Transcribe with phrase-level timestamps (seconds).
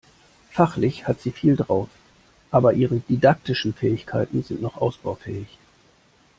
[0.49, 1.87] Fachlich hat sie viel drauf,
[2.49, 5.59] aber ihre didaktischen Fähigkeiten sind noch ausbaufähig.